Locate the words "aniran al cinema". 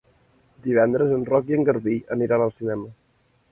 2.19-2.93